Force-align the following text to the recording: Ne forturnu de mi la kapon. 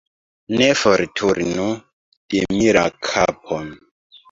Ne 0.61 0.69
forturnu 0.83 1.67
de 2.35 2.43
mi 2.55 2.73
la 2.81 2.87
kapon. 3.11 3.73